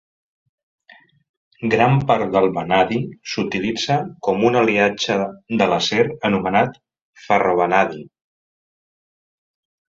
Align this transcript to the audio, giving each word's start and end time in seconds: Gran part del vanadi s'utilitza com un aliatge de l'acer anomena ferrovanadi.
Gran 1.73 1.99
part 2.11 2.31
del 2.37 2.47
vanadi 2.55 2.97
s'utilitza 3.35 3.99
com 4.29 4.47
un 4.51 4.59
aliatge 4.63 5.19
de 5.61 5.69
l'acer 5.75 6.09
anomena 6.33 6.67
ferrovanadi. 7.29 8.05